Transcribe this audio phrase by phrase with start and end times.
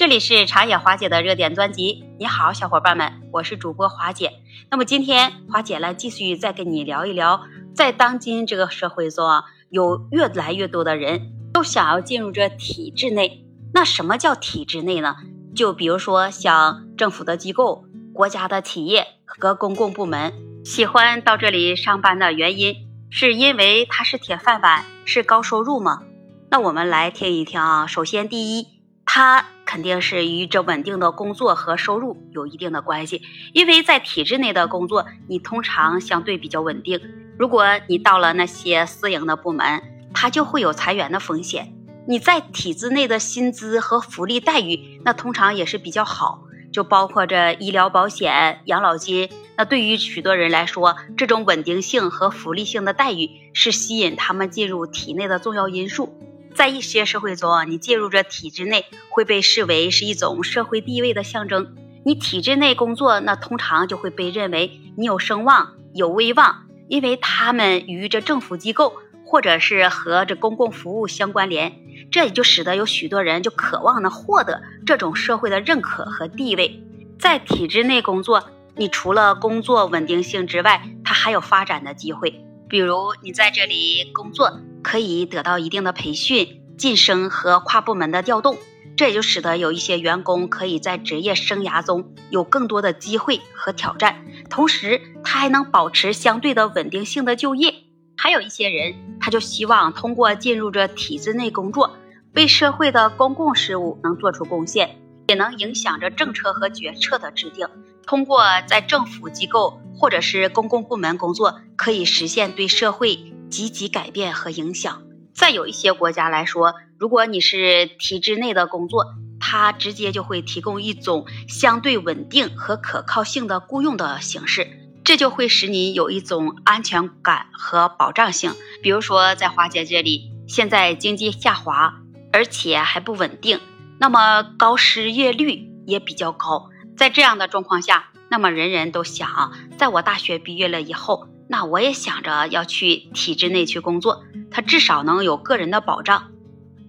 [0.00, 2.06] 这里是长野华姐的热点专辑。
[2.18, 4.32] 你好，小伙伴们，我是主播华姐。
[4.70, 7.42] 那么今天华姐来继续再跟你聊一聊，
[7.74, 13.44] 在当今这个社会中啊，有越来越多的人都想要进入这体制内。
[13.74, 15.16] 那什么叫体制内呢？
[15.54, 20.32] 就比如说像政府的机构、国家的企业和公共部门，
[20.64, 22.74] 喜欢到这里上班的原因，
[23.10, 26.04] 是因为它是铁饭碗，是高收入吗？
[26.50, 27.86] 那我们来听一听啊。
[27.86, 28.66] 首先，第一，
[29.04, 33.22] 它肯定是与这稳定的工作和收入有一定的关系，
[33.52, 37.00] 因为在体制内的工作，你通常相对比较稳定。
[37.38, 39.80] 如果你到了那些私营的部门，
[40.12, 41.72] 它就会有裁员的风险。
[42.08, 49.28] 你在体制内的薪资和福利待遇，那通常也是比较好，就包括这医疗保险、养老金。
[49.56, 56.12] 那对于许多人来说，这种稳定性和福利性的待遇是吸引他们进入体内的重要因素。
[56.54, 61.74] 在一些社会中，你进入这体制内会被视为是一种社会地位的象征。
[62.04, 71.78] 你体制内工作，那通常就会被认为你有声望、有威望，因为他们与这政府机构或者是和这公共服务相关联。
[72.10, 76.82] 这也就使得有许多人就渴望呢获得这种社会的认可和地位。
[77.18, 82.44] 在体制内工作，你除了工作稳定性之外，它还有发展的机会。
[82.68, 88.56] 比如你在这里工作，可以得到一定的培训、晋升和跨部门的调动，
[88.96, 97.74] 这也就使得有一些员工可以在职业生涯中有更多的机会和挑战，同时他还能保持相对的稳定性的就业。
[98.16, 101.96] 还有一些人，他就希望通过进入这体制内工作，
[102.34, 104.96] 为社会的公共事务能做出贡献，
[105.28, 107.66] 也能影响着政策和决策的制定。
[108.06, 113.18] 通过在政府机构或者是公共部门工作，可以实现对社会
[113.50, 115.02] 积极改变和影响。
[115.34, 119.06] 再有一些国家来说，如果你是体制内的工作，
[119.38, 124.68] 它直接就会提供一种相对稳定和可靠性的雇佣的形式，
[125.02, 128.52] 这就会使你有一种安全感和保障性。
[128.82, 131.94] 比如说，在华姐这里，现在经济下滑，
[132.32, 133.60] 而且还不稳定，
[133.98, 136.68] 那么高失业率也比较高。
[136.98, 144.22] 在这样的状况下，那么人人都想，在我大学毕业了以后，那我也想着要去体制内去工作，
[144.52, 146.30] 他至少能有个人的保障。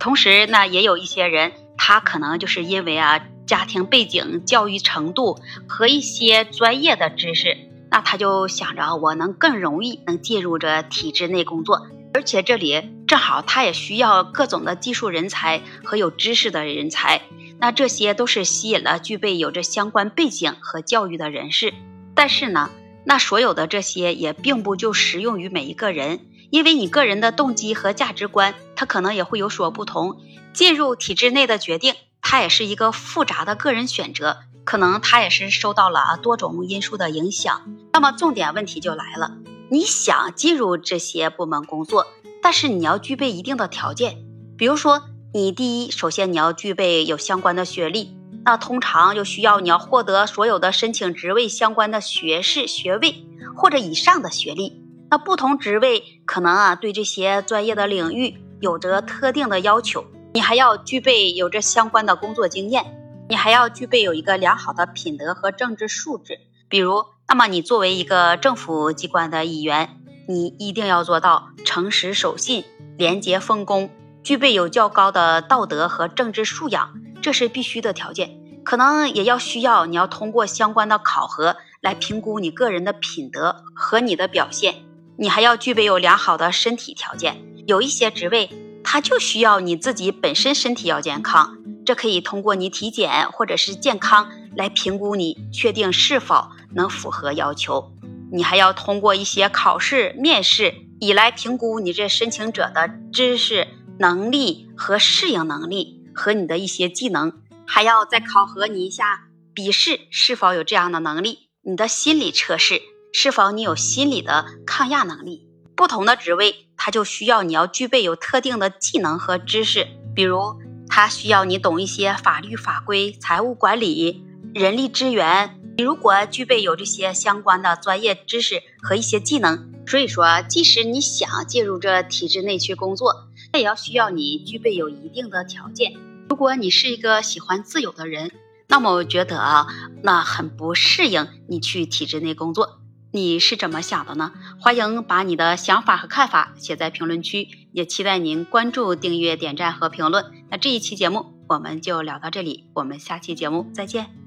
[0.00, 7.56] 同时，呢也有一些人，他可能就是因为啊家庭背景、教育程度和一些专业的知识，
[7.88, 17.22] 那他就想着我能更容易能进入这体制内工作，而且这里正好他也需要各种的技术人才和有知识的人才。
[17.60, 21.72] 那这些都是吸引了具备有着相关背景和教育的人士，
[22.16, 22.70] 但是呢，
[23.08, 30.20] 那所有的这些也并不就适用于每一个人，因为你个人的动机和价值观，它可能也会有所不同。
[30.52, 37.62] 进入体制内的决定，它也是一个复杂的个人选择，可能它也是受到了多种因素的影响。
[37.94, 39.38] 那么重点问题就来了，
[39.70, 42.06] 你想进入这些部门工作，
[42.42, 44.18] 但是你要具备一定的条件，
[44.58, 45.02] 比如说。
[45.34, 48.16] 你第一，首先你要具备有相关的学历，
[48.48, 54.82] 那通常就需要你要获得所有的申请职位相关的学士学位或者以上的学历。
[55.10, 60.06] 那不同职位可能啊对这些专业的领域有着特定的要求。
[60.32, 62.86] 你还要具备有着相关的工作经验，
[63.28, 66.38] 你还要具备有一个良好的品德和政治素质。
[66.70, 72.64] 比如，那么你作为一个政府机关的一员，你一定要做到诚实守信、
[72.96, 73.90] 廉洁奉公。
[74.22, 76.92] 具备有较高的道德和政治素养，
[77.28, 78.40] 这是必须的条件。
[78.64, 84.76] 可能也要需要你要通过相关的考核来评估你个人的品德和你的表现。
[85.18, 87.36] 你还要具备有良好的身体条件。
[87.66, 88.48] 有一些职位，
[88.82, 97.92] 它就需要你自己本身身体要健康，这可以通过你体检或者是健康来评估你，确定是否能符合要求。
[98.32, 103.68] 你还要通过一些考试、面试，以来评估你这申请者的知识。
[104.00, 107.32] 能力和适应能力和你的一些技能，
[107.66, 112.82] 还要再考核你一下笔试是否有这样的能力，你的心理测试
[113.12, 115.46] 是否你有心理的抗压能力。
[115.74, 120.56] 不同的职位，它就需要你要具备有特定的技能和知识，比如
[120.88, 125.54] 它需要你懂一些法律法规、财务管理、人力资源。
[125.76, 133.28] 你如果具备有这些相关的专业知识和一些技能，所以说，即使你想进入这体制内去工作。
[133.52, 135.92] 那也要需要你具备有一定的条件。
[136.28, 138.30] 如果你是一个喜欢自由的人，
[138.68, 139.66] 那么我觉得啊，
[140.02, 142.80] 那很不适应你去体制内工作。
[143.10, 144.32] 你是怎么想的呢？
[144.60, 150.26] 欢迎把你的想法和看法写在评论区，也期待您关注、订阅、点赞和评论。
[150.50, 154.17] 那这一期节目我们就聊到这里，我们下期节目再见。